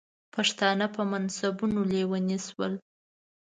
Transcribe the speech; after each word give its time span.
پښتانه 0.35 0.85
په 0.95 1.01
منصبونو 1.11 1.79
لیوني 1.91 2.37
شول. 2.47 2.73